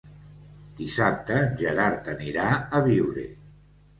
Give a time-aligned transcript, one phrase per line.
[0.79, 2.47] Dissabte en Gerard anirà
[2.79, 3.29] a Biure.